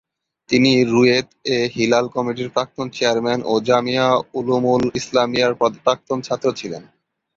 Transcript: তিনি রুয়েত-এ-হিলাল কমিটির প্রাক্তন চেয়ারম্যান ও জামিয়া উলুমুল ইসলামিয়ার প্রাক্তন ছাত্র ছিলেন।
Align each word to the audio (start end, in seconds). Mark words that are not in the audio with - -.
তিনি 0.49 0.71
রুয়েত-এ-হিলাল 0.91 2.05
কমিটির 2.15 2.49
প্রাক্তন 2.55 2.87
চেয়ারম্যান 2.95 3.39
ও 3.45 3.63
জামিয়া 3.67 4.07
উলুমুল 4.39 4.83
ইসলামিয়ার 4.99 5.53
প্রাক্তন 5.83 6.17
ছাত্র 6.27 6.47
ছিলেন। 6.59 6.83